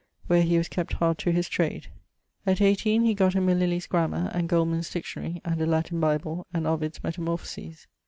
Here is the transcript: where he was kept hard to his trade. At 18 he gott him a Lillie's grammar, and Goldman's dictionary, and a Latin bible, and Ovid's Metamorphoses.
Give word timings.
where 0.25 0.41
he 0.41 0.57
was 0.57 0.67
kept 0.67 0.93
hard 0.93 1.19
to 1.19 1.29
his 1.31 1.47
trade. 1.47 1.85
At 2.43 2.59
18 2.59 3.03
he 3.03 3.13
gott 3.13 3.35
him 3.35 3.47
a 3.49 3.53
Lillie's 3.53 3.85
grammar, 3.85 4.31
and 4.33 4.49
Goldman's 4.49 4.89
dictionary, 4.89 5.43
and 5.45 5.61
a 5.61 5.67
Latin 5.67 5.99
bible, 5.99 6.47
and 6.51 6.65
Ovid's 6.65 7.03
Metamorphoses. 7.03 7.85